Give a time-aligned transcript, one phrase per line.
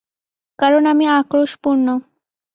[0.59, 1.87] কারন আমি আক্রোশপূর্ণ।